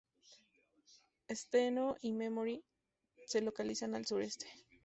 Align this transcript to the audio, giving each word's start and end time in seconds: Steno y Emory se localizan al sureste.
Steno 1.31 1.95
y 2.01 2.09
Emory 2.23 2.63
se 3.27 3.39
localizan 3.39 3.93
al 3.93 4.07
sureste. 4.07 4.47